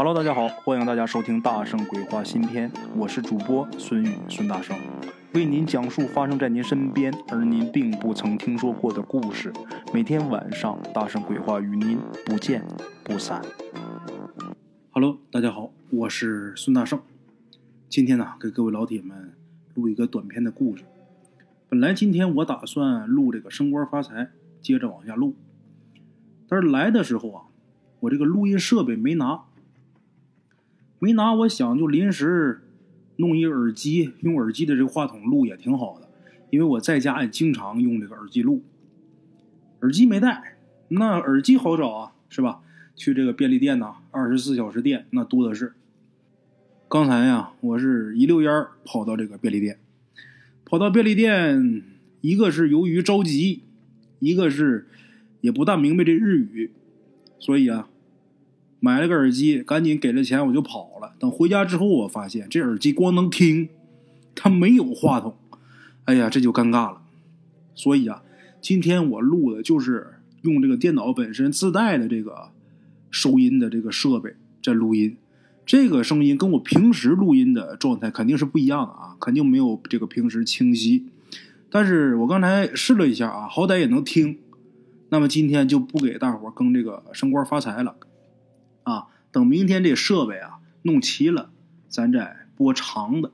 [0.00, 4.78] Hello，大家好，欢迎大家收听《大圣鬼话》新篇，我是主播孙宇，孙大圣，
[5.34, 9.52] 为您讲述发生在您身边而您并不曾听说过的故事。
[9.92, 12.64] 每天晚上，《大圣鬼话》与您不见
[13.02, 13.42] 不散。
[14.92, 17.00] Hello，大家好，我是孙大圣，
[17.88, 19.32] 今天呢，给各位老铁们
[19.74, 20.84] 录一个短篇的故事。
[21.68, 24.30] 本来今天我打算录这个升官发财，
[24.60, 25.34] 接着往下录，
[26.48, 27.42] 但是来的时候啊，
[27.98, 29.42] 我这个录音设备没拿。
[30.98, 32.60] 没拿，我想就临时
[33.16, 36.08] 弄一耳机，用耳机的这个话筒录也挺好的，
[36.50, 38.62] 因为我在家也经常用这个耳机录。
[39.80, 40.56] 耳机没带，
[40.88, 42.60] 那耳机好找啊，是吧？
[42.96, 45.74] 去这个便利店呐，二十四小时店那多的是。
[46.88, 49.78] 刚才呀，我是一溜烟跑到这个便利店，
[50.64, 51.84] 跑到便利店，
[52.20, 53.62] 一个是由于着急，
[54.18, 54.88] 一个是
[55.40, 56.72] 也不大明白这日语，
[57.38, 57.88] 所以啊。
[58.80, 61.14] 买了个耳机，赶紧给了钱，我就跑了。
[61.18, 63.68] 等回家之后，我发现这耳机光能听，
[64.34, 65.36] 它没有话筒。
[66.04, 67.02] 哎呀，这就尴尬了。
[67.74, 68.22] 所以啊，
[68.60, 72.50] 今天我录的就是用这个电脑本身自带的这个
[73.10, 75.16] 收音的这个设备在录音。
[75.66, 81.06] 这个声音跟我平时录音的状态肯定是不一样的啊，肯定没有这个平时清晰。
[81.68, 84.38] 但是我刚才试了一下啊，好歹也能听。
[85.10, 87.96] 那么今天就不给大伙更这个升官发财了。
[88.88, 91.50] 啊，等明天这设备啊弄齐了，
[91.88, 93.30] 咱再播长的，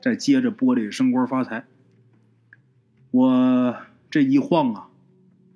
[0.00, 1.66] 再接着播这升官发财。
[3.10, 3.76] 我
[4.10, 4.88] 这一晃啊，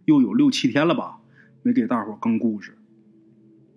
[0.04, 1.20] 又有六七天了吧，
[1.62, 2.76] 没给大伙更故事。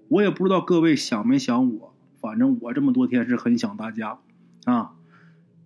[0.09, 4.19] 我也不知道各位想没想我，反正我这么多天是很想大家
[4.65, 4.95] 啊。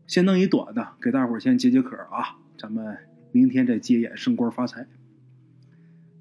[0.06, 2.38] 先弄一短的，给大伙先解解渴啊。
[2.56, 3.00] 咱们
[3.32, 4.86] 明天再接演升官发财。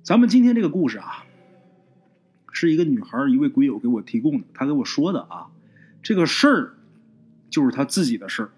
[0.02, 1.25] 咱们今天这个故事啊。
[2.58, 4.46] 是一个女孩，一位鬼友给我提供的。
[4.54, 5.48] 她给我说的啊，
[6.02, 6.74] 这个事儿
[7.50, 8.50] 就是她自己的事儿。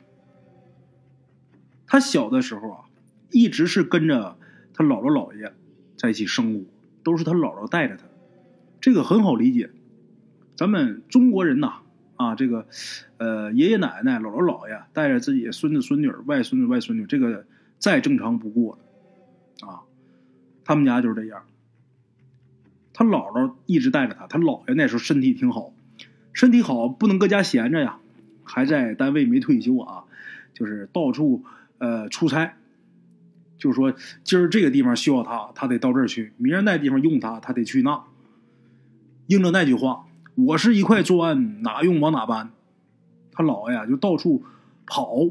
[1.85, 2.85] 她小的时候啊，
[3.33, 4.37] 一直是跟着
[4.73, 5.53] 她姥姥姥爷
[5.97, 6.65] 在一起生活，
[7.03, 8.05] 都是她姥姥带着她。
[8.81, 9.71] 这个很好理解。
[10.55, 11.81] 咱们中国人呐，
[12.15, 12.69] 啊，这个
[13.17, 17.45] 呃，爷爷奶奶、姥姥姥爷带着自己孙子孙女、外孙子外孙女，这个
[17.81, 19.83] 再正常不过了啊。
[20.65, 21.43] 他们家就是这样。
[22.99, 25.73] 他姥姥一直带着他，他姥爷那时候身体挺好，
[26.33, 28.01] 身体好不能搁家闲着呀，
[28.43, 30.03] 还在单位没退休啊，
[30.53, 31.45] 就是到处
[31.79, 32.57] 呃出差，
[33.57, 33.95] 就是说
[34.25, 38.03] 今儿这个地方需要他，他得到这儿去；明儿那地方用他，他得去那。
[39.29, 42.51] 应着那句话，我是一块砖，哪用往哪搬。
[43.31, 44.43] 他姥爷就到处
[44.87, 45.31] 跑，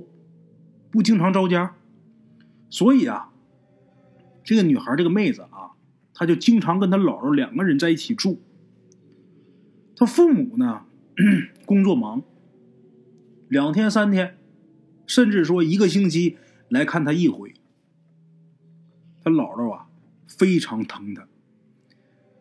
[0.89, 1.75] 不经常着家，
[2.69, 3.27] 所以啊，
[4.45, 5.46] 这个女孩这个妹子。
[6.19, 8.41] 他就经常跟他姥姥两个人在一起住。
[9.95, 10.83] 他父母呢，
[11.63, 12.23] 工作忙，
[13.47, 14.35] 两天三天，
[15.05, 16.37] 甚至说一个星期
[16.69, 17.53] 来看他一回。
[19.23, 19.87] 他姥姥啊，
[20.25, 21.27] 非常疼他，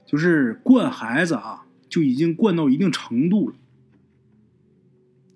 [0.07, 3.57] 就是惯孩子啊，就已经惯到一定程度了。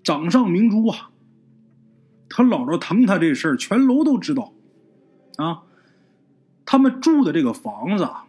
[0.03, 1.11] 掌上明珠啊，
[2.31, 4.55] 他姥姥疼他这事儿，全楼都知道
[5.37, 5.65] 啊。
[6.65, 8.29] 他们住的这个房子啊。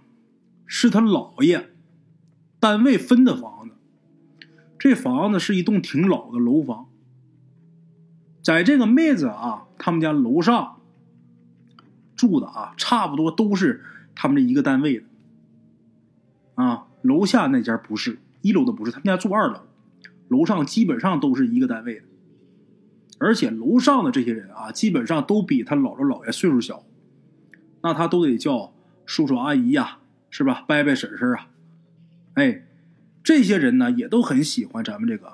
[0.73, 1.69] 是他姥爷
[2.57, 3.75] 单位分的房子，
[4.79, 6.87] 这房子是一栋挺老的楼房。
[8.41, 10.79] 在这个妹子啊，他们家楼上
[12.15, 13.83] 住的啊，差不多都是
[14.15, 15.05] 他们这一个单位的。
[16.55, 19.59] 啊，楼下那家不是，一楼的不是，他们家住二楼，
[20.29, 22.05] 楼上基本上都是一个单位的。
[23.19, 26.85] 而且楼上的这些人啊，基本上都比他姥姥姥爷岁数小，
[27.81, 28.73] 那他都得叫
[29.05, 29.97] 叔叔阿姨呀。
[30.31, 31.49] 是吧，伯伯婶婶啊，
[32.33, 32.63] 哎，
[33.21, 35.31] 这些人呢也都很喜欢咱们这个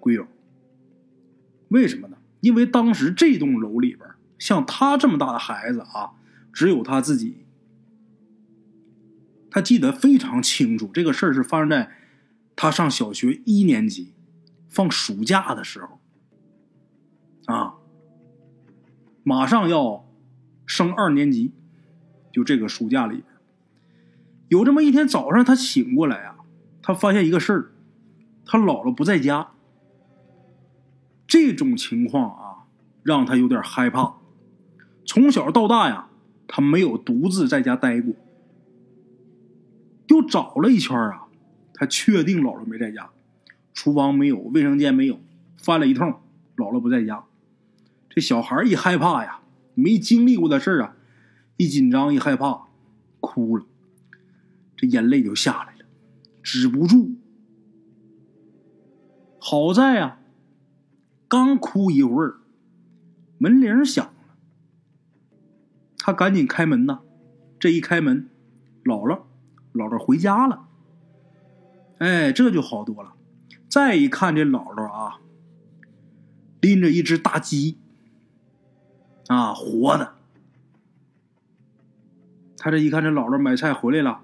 [0.00, 0.26] 鬼友。
[1.68, 2.18] 为什么呢？
[2.40, 6.12] 因为当时这栋楼里边，像他这么大的孩子啊，
[6.52, 7.46] 只有他自己。
[9.52, 11.92] 他记得非常清楚，这个事儿是发生在
[12.56, 14.12] 他上小学一年级，
[14.68, 16.00] 放暑假的时候，
[17.46, 17.74] 啊，
[19.22, 20.04] 马上要
[20.66, 21.52] 升二年级，
[22.32, 23.22] 就这个暑假里。
[24.50, 26.38] 有这么一天早上，他醒过来啊，
[26.82, 27.70] 他发现一个事儿，
[28.44, 29.50] 他姥姥不在家。
[31.24, 32.66] 这种情况啊，
[33.04, 34.14] 让他有点害怕。
[35.06, 36.08] 从小到大呀，
[36.48, 38.12] 他没有独自在家待过。
[40.08, 41.28] 又找了一圈啊，
[41.72, 43.10] 他确定姥姥没在家，
[43.72, 45.20] 厨房没有，卫生间没有，
[45.56, 46.08] 翻了一通，
[46.56, 47.22] 姥姥不在家。
[48.08, 49.42] 这小孩一害怕呀，
[49.74, 50.96] 没经历过的事儿啊，
[51.56, 52.62] 一紧张一害怕，
[53.20, 53.64] 哭了。
[54.80, 55.84] 这眼泪就下来了，
[56.42, 57.10] 止不住。
[59.38, 60.22] 好在啊，
[61.28, 62.38] 刚哭一会儿，
[63.36, 64.34] 门铃响了，
[65.98, 67.00] 他赶紧开门呐。
[67.58, 68.30] 这一开门，
[68.82, 69.24] 姥姥，
[69.74, 70.66] 姥姥回家了。
[71.98, 73.12] 哎，这就好多了。
[73.68, 75.20] 再一看，这姥姥啊，
[76.62, 77.76] 拎着一只大鸡，
[79.26, 80.14] 啊，活的。
[82.62, 84.20] 他这一看，这姥姥买菜回来了，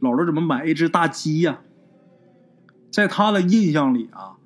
[0.00, 1.60] 姥姥怎么买一只大鸡呀？
[2.90, 4.38] 在他的印象里啊，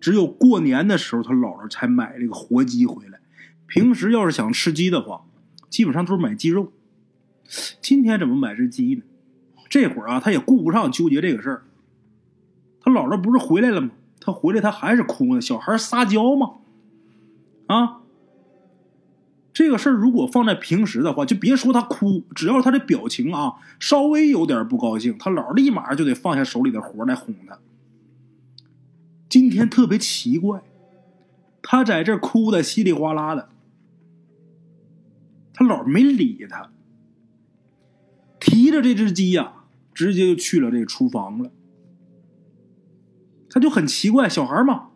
[0.00, 3.18] 只有过年的时候，他姥姥才买这个活鸡回来。
[3.66, 5.24] 平时要是想吃鸡的话，
[5.68, 6.72] 基本上都是买鸡肉。
[7.82, 9.02] 今天怎么买只鸡呢？
[9.68, 11.62] 这会儿啊，他也顾不上纠结这个事儿。
[12.80, 13.90] 他姥姥不是回来了吗？
[14.20, 16.52] 他回来他还是哭呢，小孩撒娇嘛。
[17.66, 18.00] 啊，
[19.58, 27.58] 这个事儿如果放在平时的话，就别说他哭，只要他的表情啊稍微有点不高兴，他姥立马就得放下手里的活来哄他。
[29.28, 30.62] 今天特别奇怪，
[31.60, 33.48] 他在这哭的稀里哗啦的，
[35.52, 36.70] 他姥没理他。
[38.38, 41.50] 提着这只鸡呀，直接就去了这厨房了。
[43.50, 44.90] 他就很奇怪，小孩嘛，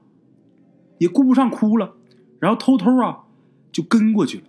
[0.99, 1.97] 也顾不上哭了，
[2.39, 3.25] 然后偷偷啊
[3.73, 4.45] 就跟过去了。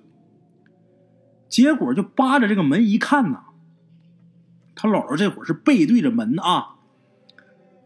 [1.54, 3.44] 结果就扒着这个门一看呐，
[4.74, 6.78] 他姥姥这会儿是背对着门啊，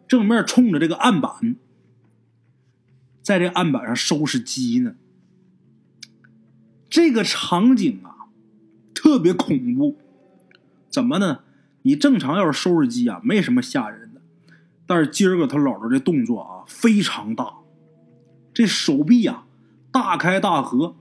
[0.08, 1.58] 正面冲着这个案板，
[3.22, 4.96] 在这案板上收拾鸡呢。
[6.90, 8.31] 这个场景啊，
[8.96, 9.98] 特别恐怖。
[10.90, 11.42] 怎么呢？
[11.81, 14.22] 你正常要是收拾鸡啊，没什么吓人的。
[14.86, 17.56] 但是今儿个他姥姥这动作啊非常大，
[18.54, 19.44] 这手臂呀
[19.92, 20.96] 大开大合，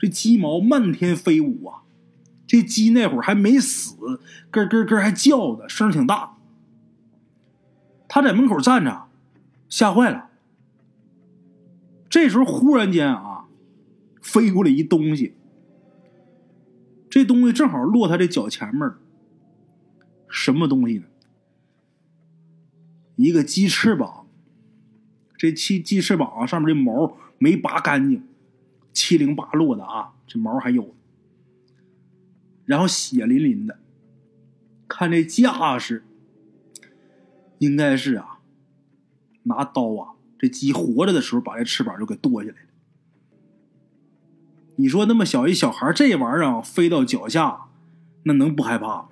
[0.00, 1.82] 这鸡毛漫天飞舞啊。
[2.46, 3.94] 这鸡那会儿还没死，
[4.50, 6.36] 咯咯咯还叫的声挺大。
[8.08, 9.06] 他在门口站着，
[9.68, 10.30] 吓坏了。
[12.08, 13.44] 这时候忽然间啊，
[14.20, 15.34] 飞过来一东西。
[17.08, 18.90] 这东西正好落他这脚前面
[20.28, 21.04] 什么东西呢？
[23.14, 24.26] 一个鸡翅膀。
[25.36, 28.24] 这鸡鸡翅膀，上面这毛没拔干净，
[28.92, 30.94] 七零八落的啊，这毛还有。
[32.66, 33.78] 然后血淋淋的，
[34.86, 36.04] 看这架势，
[37.58, 38.40] 应该是啊，
[39.44, 42.68] 拿刀啊，这鸡活着的时候把这翅膀就给剁下来了。
[44.76, 47.66] 你说那么小一小孩，这玩意儿飞到脚下，
[48.22, 49.08] 那能不害怕吗？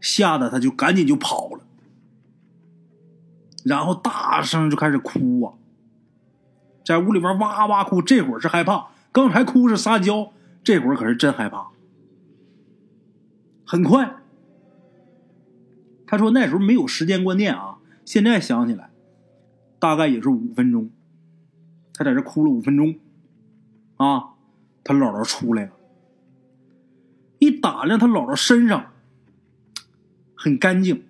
[0.00, 1.62] 吓得他就赶紧就跑了，
[3.64, 5.54] 然后大声就开始哭啊，
[6.84, 8.00] 在屋里边哇哇哭。
[8.02, 10.32] 这会儿是害怕，刚才哭是撒娇，
[10.62, 11.68] 这会儿可是真害怕。
[13.64, 14.16] 很快，
[16.06, 18.90] 他说那时候没有时间观念啊，现在想起来，
[19.78, 20.90] 大概也是五分钟，
[21.94, 22.98] 他在这哭了五分钟，
[23.96, 24.30] 啊。
[24.82, 25.72] 他姥姥出来了，
[27.38, 28.92] 一打量他姥姥身上
[30.34, 31.04] 很干净，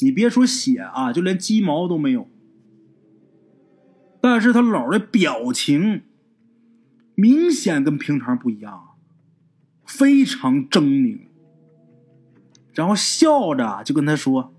[0.00, 2.28] 你别说血啊，就连鸡毛都没有。
[4.20, 6.02] 但是他姥的表情
[7.14, 8.90] 明显跟平常不一样，
[9.84, 11.20] 非常狰狞，
[12.74, 14.54] 然后笑着就跟他说：“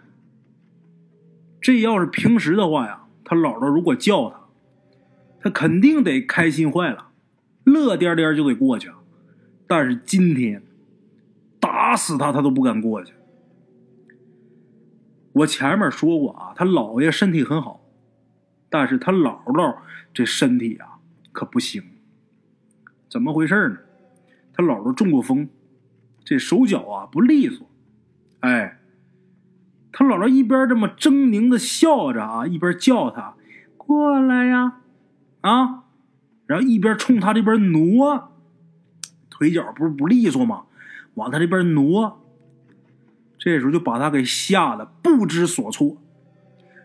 [1.61, 2.97] 这要是平时的话呀。
[3.23, 4.41] 他姥姥如果叫他，
[5.39, 7.11] 他肯定得开心坏了，
[7.63, 8.91] 乐颠颠就得过去。
[9.67, 10.61] 但是今天，
[11.57, 13.13] 打死他他都不敢过去。
[15.33, 17.81] 我前面说过啊，他姥爷身体很好，
[18.69, 19.77] 但是他姥姥
[20.13, 20.99] 这身体啊
[21.31, 21.83] 可不行。
[23.09, 23.77] 怎么回事呢？
[24.53, 25.49] 他姥姥中过风，
[26.23, 27.67] 这手脚啊不利索。
[28.39, 28.77] 哎。
[29.93, 33.35] 他姥姥一边这么狰狞的笑着啊，一边叫他
[33.75, 34.77] 过来呀，
[35.41, 35.83] 啊，
[36.45, 38.31] 然后一边冲他这边挪，
[39.29, 40.63] 腿脚不是不利索吗？
[41.15, 42.20] 往他这边挪，
[43.43, 45.97] 这时候就把他给吓得不知所措，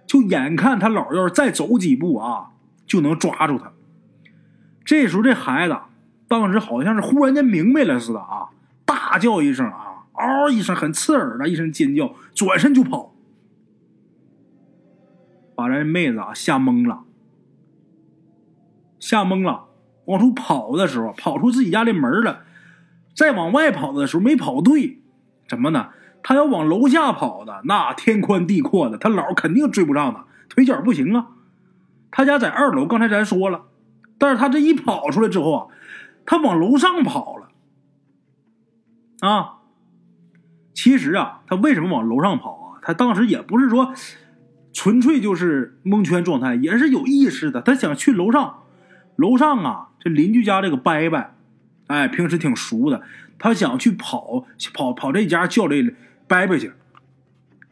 [0.06, 2.52] 就眼看他姥要是再走几步啊，
[2.86, 3.72] 就能抓住他。
[4.82, 5.76] 这时候这孩子
[6.26, 8.48] 当时好像是忽然间明白了似的啊，
[8.86, 10.06] 大叫一声啊。
[10.14, 13.12] 嗷一声，很刺耳的一声尖叫，转身就跑，
[15.54, 17.04] 把这妹子啊吓懵了，
[18.98, 19.66] 吓懵了。
[20.06, 22.44] 往出跑的时候，跑出自己家的门了，
[23.14, 25.00] 再往外跑的时候没跑对，
[25.46, 25.90] 怎么呢？
[26.28, 31.28] 他要往楼下跑的，那天宽地阔的，他姥肯定追不上他，腿脚不行啊。
[32.10, 33.66] 他家在二楼，刚才咱说了，
[34.18, 35.66] 但是他这一跑出来之后啊，
[36.24, 37.50] 他往楼上跑了，
[39.20, 39.58] 啊。
[40.74, 42.82] 其实啊，他为什么往楼上跑啊？
[42.82, 43.94] 他当时也不是说
[44.72, 47.62] 纯粹就是蒙圈状态，也是有意识的。
[47.62, 48.64] 他想去楼上，
[49.14, 51.30] 楼上啊，这邻居家这个伯伯，
[51.86, 53.02] 哎，平时挺熟的，
[53.38, 55.94] 他想去跑跑跑这家叫这
[56.26, 56.72] 伯伯去。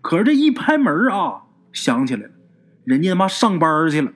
[0.00, 2.32] 可是这一拍门啊，想起来了，
[2.84, 4.12] 人家他妈上班去了。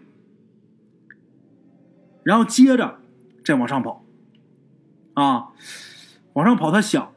[2.23, 3.00] 然后接着
[3.42, 4.04] 再往上跑，
[5.14, 5.49] 啊，
[6.35, 7.12] 往上跑，他想。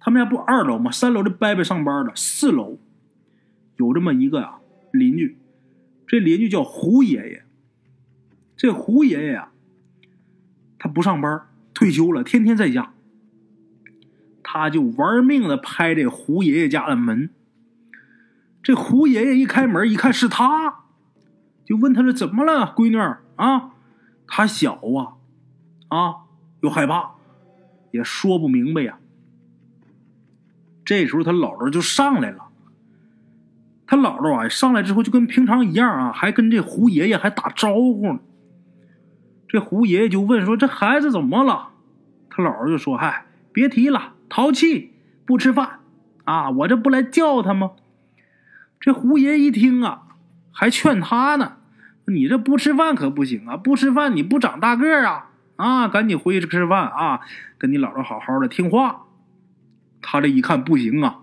[0.00, 0.90] 他们家不二楼吗？
[0.90, 2.78] 三楼的伯伯上班了，四楼
[3.76, 4.58] 有这么一个呀
[4.90, 5.36] 邻居，
[6.06, 7.44] 这邻居叫胡爷爷。
[8.56, 9.50] 这胡爷爷呀，
[10.78, 12.93] 他不上班，退休了，天天在家。
[14.44, 17.30] 他就玩命的拍这胡爷爷家的门。
[18.62, 20.82] 这胡爷爷一开门一看是他，
[21.64, 22.96] 就问他说：“怎么了，闺女
[23.36, 23.72] 啊？”
[24.28, 25.18] 他小啊，
[25.88, 26.14] 啊，
[26.60, 27.14] 又害怕，
[27.90, 28.98] 也说不明白呀。
[30.84, 32.48] 这时候他姥姥就上来了，
[33.86, 38.20] 他姥姥啊上来之后就跟平常一样啊，还跟这胡爷爷还打招呼呢。
[39.46, 41.70] 这胡爷爷就问说：“这孩子怎么了？”
[42.30, 44.92] 他姥姥就说：“嗨，别提了，淘气，
[45.24, 45.80] 不吃饭
[46.24, 46.50] 啊！
[46.50, 47.72] 我这不来叫他吗？”
[48.80, 50.02] 这胡爷一听啊，
[50.52, 51.56] 还劝他呢
[52.06, 55.30] ：“你这不吃饭可不行啊，不吃饭你不长大个啊！
[55.56, 57.20] 啊，赶紧回去吃饭啊，
[57.56, 59.02] 跟你姥姥好好的听话。”
[60.02, 61.20] 他这一看不行啊，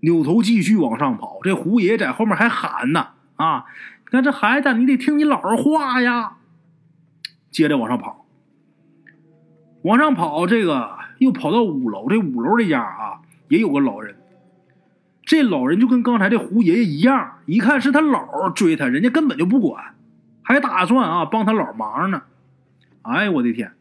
[0.00, 1.40] 扭头继续往上跑。
[1.42, 3.66] 这胡爷爷在后面还喊呢：“啊，
[4.06, 6.38] 你看这孩子，你得听你姥姥话呀！”
[7.52, 8.26] 接着往上跑，
[9.82, 12.08] 往上跑，这个又跑到五楼。
[12.08, 14.16] 这五楼这家啊，也有个老人。
[15.22, 19.94] 这老人就跟刚才这胡爷爷一样，一看是他姥追他，人家根本就不管，
[20.42, 22.22] 还打算啊帮他姥忙呢。
[23.02, 23.72] 哎，我的天！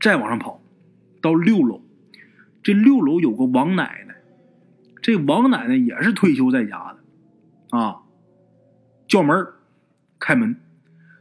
[0.00, 0.60] 再往上跑，
[1.20, 1.82] 到六楼。
[2.62, 4.14] 这六楼有个王奶奶，
[5.00, 6.94] 这王奶奶也是退休在家
[7.70, 8.02] 的，啊，
[9.08, 9.46] 叫门
[10.20, 10.56] 开门。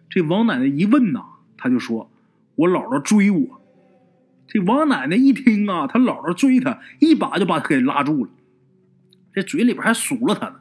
[0.08, 1.24] 这王奶奶一问呐，
[1.58, 2.12] 他就说
[2.56, 3.61] ：“我姥姥追我。”
[4.54, 8.32] 这王奶奶一听啊，他姥姥追他，一把就把他给拉住了，
[9.34, 10.56] 这嘴里边还数落他呢：“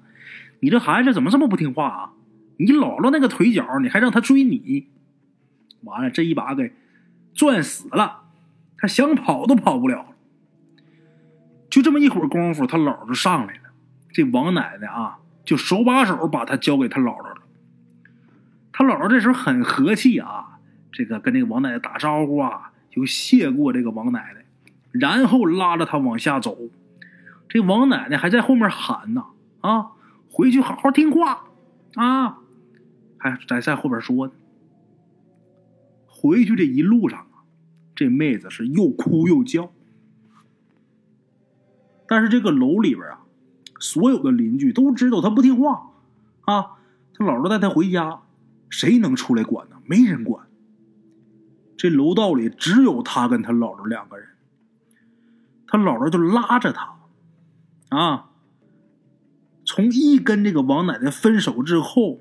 [0.62, 2.12] 你这孩子怎么这么不听话啊？
[2.56, 4.86] 你姥姥那个腿脚，你还让他追你？
[5.82, 6.72] 完了，这一把给
[7.34, 8.20] 攥死了，
[8.78, 10.14] 他想跑都跑不了。”
[11.68, 13.72] 就这么一会儿功夫，他姥就上来了。
[14.12, 17.42] 这王奶奶啊，就手把手把他交给他姥姥了。
[18.72, 20.60] 他姥姥这时候很和气啊，
[20.92, 24.44] 这个跟那个王奶奶打招呼啊，就谢过这个王奶奶，
[24.90, 26.58] 然后拉着他往下走。
[27.48, 29.24] 这王奶奶还在后面喊呢
[29.62, 29.92] ：“啊，
[30.30, 31.44] 回去好好听话
[31.94, 32.40] 啊！”
[33.18, 34.32] 还在在后边说呢。
[36.06, 37.46] 回去这一路上啊，
[37.94, 39.72] 这妹子是又哭又叫。
[42.06, 43.20] 但是这个楼里边啊，
[43.78, 45.90] 所有的邻居都知道他不听话，
[46.42, 46.76] 啊，
[47.14, 48.20] 他姥姥带他回家，
[48.68, 49.76] 谁能出来管呢？
[49.86, 50.46] 没人管。
[51.80, 54.28] 这楼道里只有他跟他姥姥两个人，
[55.66, 56.94] 他姥姥就拉着他，
[57.88, 58.28] 啊，
[59.64, 62.20] 从一跟这个王奶奶分手之后，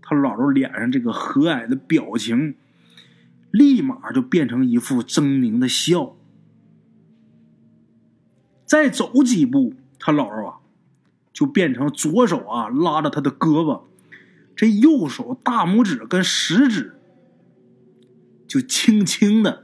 [0.00, 2.54] 他姥姥脸上这个和蔼的表情，
[3.50, 6.16] 立马就变成一副狰狞的笑。
[8.64, 10.56] 再走几步，他姥姥啊，
[11.30, 13.82] 就变成左手啊拉着他的胳膊，
[14.56, 16.96] 这右手大拇指跟食指
[18.50, 19.62] 就轻轻的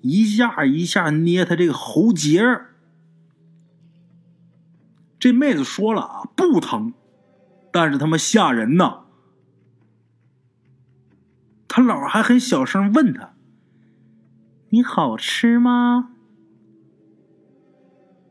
[0.00, 2.74] 一下一下捏他这个喉结儿
[5.18, 6.94] 这妹子说了啊，不疼，
[7.70, 9.04] 但是他妈吓人呐。
[11.68, 13.34] 他姥还很小声问他
[14.70, 16.12] ：“你好吃吗？”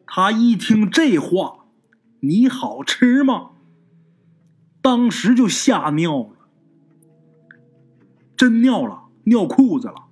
[0.08, 1.66] 他一听这话，
[2.22, 3.52] 你好吃吗？
[4.82, 6.50] 当时就吓尿了，
[8.36, 10.06] 真尿了，尿裤子了。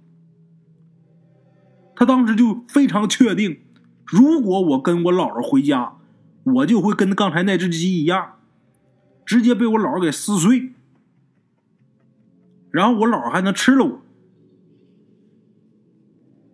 [1.96, 3.62] 他当时就非常确定，
[4.06, 5.98] 如果我跟我姥姥回家，
[6.44, 8.39] 我就会跟刚才那只鸡一样，
[9.25, 10.74] 直接被我姥姥给撕碎，
[12.72, 14.01] 然后我姥姥还能吃了我。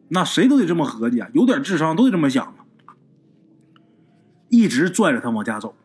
[0.09, 2.65] 那谁都得这么合计啊，有点智商都得这么想啊。
[4.49, 5.75] 一直拽着他往家走，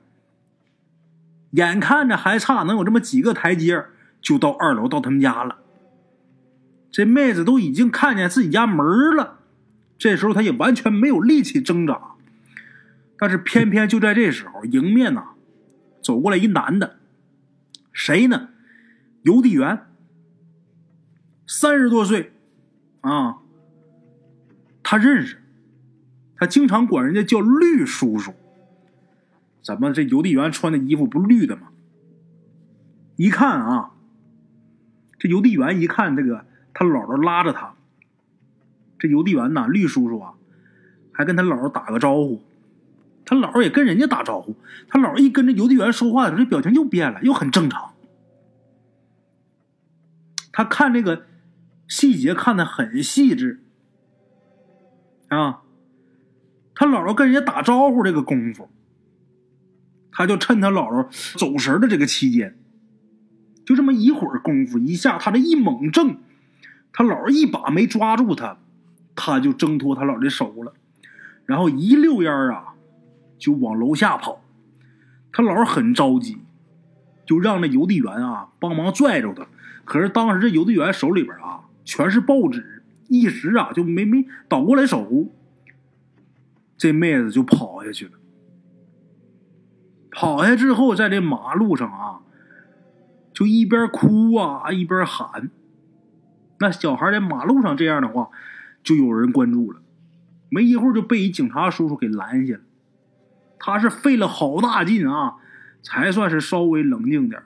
[1.52, 3.85] 眼看着还差能有这么几个台阶
[4.21, 5.59] 就到二楼到他们家了。
[6.93, 9.41] 这妹子都已经看见自己家门了，
[9.99, 12.13] 这时候她也完全没有力气挣扎。
[13.19, 15.31] 但是偏偏就在这时候，迎面呐
[16.03, 16.99] 走过来一男的，
[17.93, 18.51] 谁呢？
[19.23, 19.87] 邮递员，
[21.47, 22.33] 三十多岁，
[23.01, 23.39] 啊，
[24.83, 25.39] 他认识。
[26.37, 28.35] 他经常管人家叫绿叔叔。
[29.63, 31.69] 怎么这邮递员穿的衣服不绿的吗？
[33.15, 33.93] 一看啊，
[35.21, 36.45] 这邮递员一看这个
[36.83, 37.75] 他姥姥拉着他，
[38.99, 40.35] 这邮递员呐，绿叔叔啊，
[41.12, 42.43] 还跟他姥姥打个招呼，
[43.25, 44.57] 他姥姥也跟人家打招呼。
[44.89, 47.93] 他姥姥一跟着邮递员说话的时候，这表情又变了，又很正常。
[50.51, 51.25] 他看这个
[51.87, 53.62] 细节看的很细致
[55.29, 55.62] 啊，
[56.75, 58.69] 他姥姥跟人家打招呼这个功夫。
[60.11, 62.59] 他就趁他姥姥走神的这个期间，
[63.65, 66.19] 就这么一会儿功夫，一下他这一猛挣，
[66.93, 68.59] 他姥一把没抓住他，
[69.15, 70.75] 他就挣脱他姥的手了，
[71.47, 72.75] 然后一溜烟啊，
[73.39, 74.43] 就往楼下跑。
[75.33, 76.39] 他姥姥很着急，
[77.25, 79.47] 就让那邮递员啊帮忙拽着他。
[79.85, 85.27] 可是当时这邮递员手里边啊全是报纸，一时啊就没没倒过来手，
[86.77, 88.13] 这妹子就跑下去了。
[90.11, 92.21] 跑下之后，在这马路上啊，
[93.33, 95.51] 就一边哭啊一边喊。
[96.62, 98.31] 那小孩在马路上这样的话，
[98.85, 99.83] 就有人关注了。
[100.49, 102.61] 没一会儿就被一警察叔叔给拦下了。
[103.59, 105.35] 他是费了好大劲啊，
[105.83, 107.42] 才算是稍微冷静点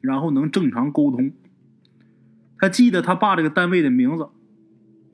[0.00, 1.32] 然后能正常沟通。
[2.58, 4.28] 他记得他爸这个单位的名字，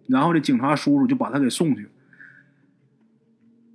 [0.07, 1.89] 然后这警察叔叔就把他给送去。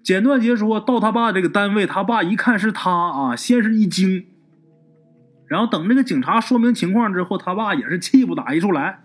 [0.02, 4.26] 简短截说到他爸这个单位，他爸一看是他啊，先是一惊，
[5.48, 9.05] 然后等这个警察说明情况之后，他爸也是气不打一处来，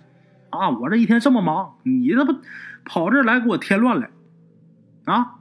[0.50, 2.36] 啊，我这一天这么忙，你这不
[2.84, 4.10] 跑这儿来给我添乱来，
[5.04, 5.38] 啊，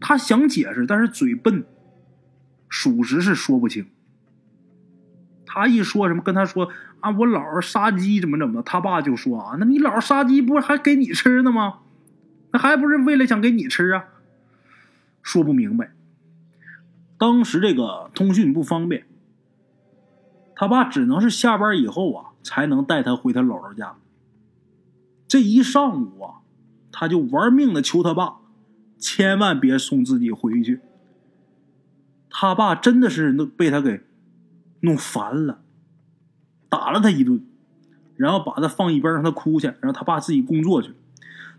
[0.00, 1.64] 他想解释，但是嘴笨，
[2.68, 3.86] 属实是说不清。
[5.46, 11.78] 他一说什么跟他说啊，我姥杀鸡怎么怎么，他爸就说啊，那你姥杀鸡不是还给你吃呢吗？
[12.50, 14.04] 那还不是为了想给你吃啊？
[15.22, 15.90] 说不明白。
[17.18, 19.06] 当时这个通讯不方便，
[20.54, 23.96] 他爸只能是下班以后啊，才能带他回他姥姥家。
[25.28, 26.40] 这一上午啊，
[26.90, 28.38] 他就玩命的求他爸，
[28.98, 30.80] 千万别送自己回去。
[32.28, 34.02] 他爸真的是弄被他给
[34.80, 35.60] 弄烦了，
[36.68, 37.44] 打了他一顿，
[38.16, 40.94] 然后把他放一边让他哭去，让他爸自己工作去。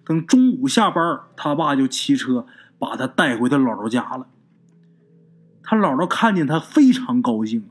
[0.04, 2.46] 等中午下班，他爸就骑车。
[2.80, 4.26] 把他带回他姥姥家了。
[5.62, 7.70] 他姥姥看见他非常高兴！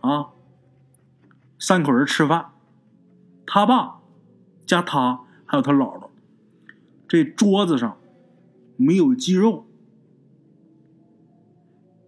[0.00, 0.30] 啊，
[1.60, 2.50] 三口人吃饭，
[3.46, 3.97] 他爸
[4.68, 6.08] 加他还有他姥姥，
[7.08, 7.96] 这桌子上
[8.76, 9.66] 没有鸡肉。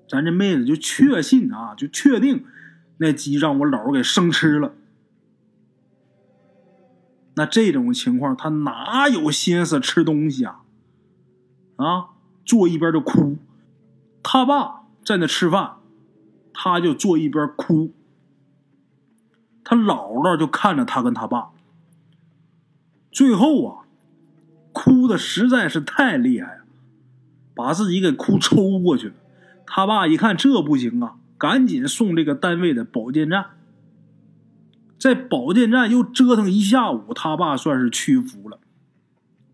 [0.06, 2.44] 咱这妹子就确信啊，就确定
[2.98, 4.74] 那鸡让我姥姥给生吃了。
[7.36, 10.60] 那这种情况，他哪有心思吃东西啊？
[11.76, 12.08] 啊，
[12.44, 13.38] 坐一边就哭，
[14.22, 15.76] 他爸在那吃饭，
[16.52, 17.94] 他就坐一边哭。
[19.64, 21.52] 他姥姥就看着他跟他爸，
[23.10, 23.84] 最后啊，
[24.72, 26.64] 哭的实在是太厉害了，
[27.54, 29.14] 把自己给哭抽过去了。
[29.66, 33.46] 他爸一看这不行啊，赶紧送这个单位的保健站。
[34.98, 38.58] 在保健站又折腾一下午，他爸算是屈服了，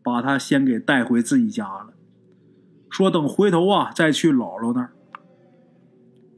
[0.03, 1.91] 把他先给带回自己家了。
[2.91, 4.91] 说等回头啊，再去姥姥那儿。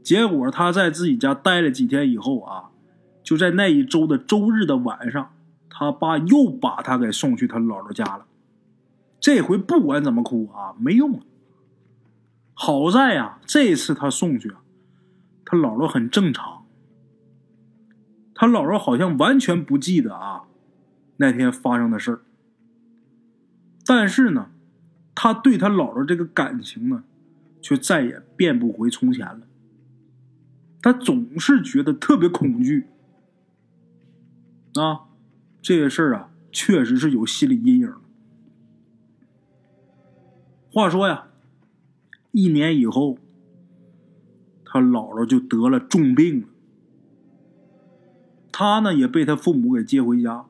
[0.03, 2.71] 结果他在自己家待了几天以后啊，
[3.23, 5.31] 就在那一周的周日的晚上，
[5.69, 8.27] 他爸又把他给送去他姥姥家了。
[9.21, 11.21] 这回不管怎么哭啊，没用了。
[12.55, 14.61] 好在呀，这次他送去啊，
[15.45, 16.65] 他姥姥很正常。
[18.35, 20.45] 他姥姥好像完全不记得啊
[21.17, 22.21] 那天发生的事儿。
[23.85, 24.51] 但是呢。
[25.21, 27.03] 他对他姥姥这个感情呢，
[27.61, 29.41] 却再也变不回从前了。
[30.81, 32.87] 他总是觉得特别恐惧
[34.75, 35.08] 啊，
[35.69, 37.93] 这些事儿啊，确实是有心理阴影。
[40.73, 41.27] 话说呀，
[42.33, 43.19] 一年以后，
[44.65, 46.47] 他姥姥就得了重病了。
[48.51, 50.47] 他呢，也被他父母给接回家，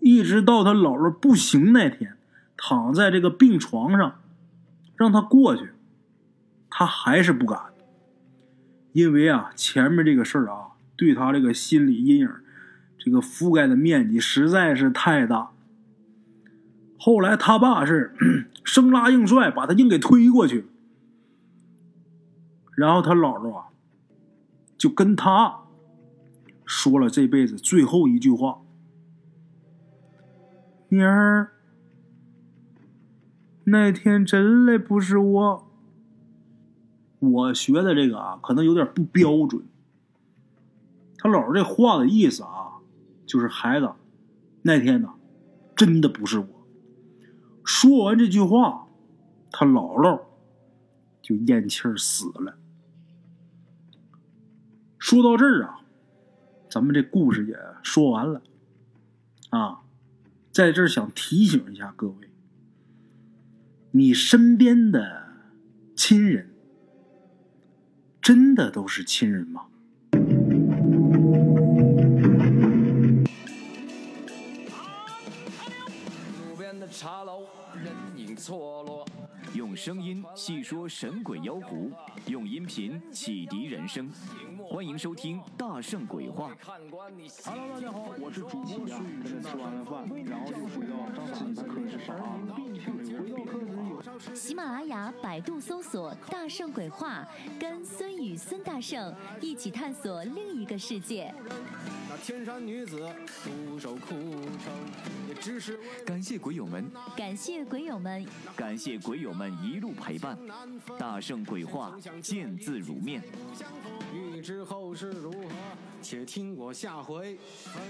[0.00, 2.16] 一直到他姥姥不行那天。
[2.56, 4.20] 躺在这个病床上，
[4.96, 5.68] 让他过去，
[6.68, 7.60] 他还是不敢，
[8.90, 12.28] 因为啊，前面这个事儿啊，对他这个心理阴影，
[12.98, 15.52] 这个覆盖的面积实在是太大。
[16.98, 18.14] 后来他爸是
[18.64, 20.66] 生拉硬拽，把他硬给推过去，
[22.76, 23.66] 然后他姥姥啊，
[24.76, 25.60] 就跟他
[26.66, 28.60] 说了这辈子最后一句话
[30.90, 31.52] ：“妮儿。”
[33.70, 35.68] 那天真的不是我。
[37.20, 39.62] 我学的这个啊，可能有点不标准。
[41.18, 42.67] 他姥姥这话的意思啊，
[43.28, 43.92] 就是孩子，
[44.62, 45.14] 那天呢，
[45.76, 46.66] 真的不是我。
[47.62, 48.88] 说完这句话，
[49.52, 50.22] 他姥姥
[51.20, 52.58] 就咽气儿死了。
[54.98, 55.82] 说到这儿啊，
[56.68, 58.42] 咱们这故事也说完了。
[59.50, 59.82] 啊，
[60.50, 62.30] 在这儿想提醒一下各位，
[63.92, 65.28] 你身边的
[65.94, 66.50] 亲人，
[68.20, 69.67] 真的都是亲人吗？
[76.98, 77.44] 茶楼，
[77.80, 79.06] 人影错落。
[79.54, 81.92] 用声音细说神鬼妖狐，
[82.26, 84.10] 用音频启迪人生。
[84.68, 86.50] 欢迎收听《大圣鬼话》。
[87.44, 92.24] Hello，大家好，我是主播孙宇，吃完了饭，然后就回到自己的课室上课
[94.34, 97.24] 喜马拉雅、百度搜索“大圣鬼话”，
[97.60, 101.32] 跟孙宇、孙大圣一起探索另一个世界。
[102.18, 103.08] 那天山女子
[103.44, 104.74] 独守苦城，
[105.28, 108.26] 也只是感谢鬼友们，感谢鬼友们，
[108.56, 110.36] 感谢鬼友们一路陪伴。
[110.98, 113.22] 大圣鬼话，见字如面。
[114.12, 115.48] 欲知后事如何，
[116.02, 117.82] 且听我下回分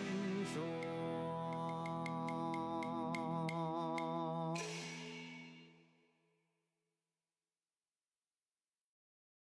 [0.53, 0.98] 说。